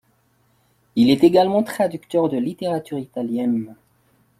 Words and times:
Il 0.95 1.11
est 1.11 1.23
également 1.23 1.61
Traducteur 1.61 2.27
de 2.27 2.35
littérature 2.37 2.97
italienne. 2.97 3.75